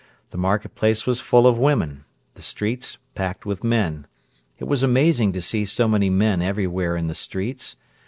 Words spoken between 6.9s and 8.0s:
in the streets. Mrs.